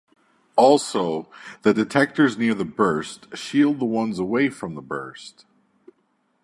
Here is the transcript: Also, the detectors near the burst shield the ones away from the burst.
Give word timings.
Also, 0.55 1.29
the 1.61 1.75
detectors 1.75 2.35
near 2.35 2.55
the 2.55 2.65
burst 2.65 3.27
shield 3.37 3.77
the 3.79 3.85
ones 3.85 4.17
away 4.17 4.49
from 4.49 4.73
the 4.73 4.81
burst. 4.81 5.45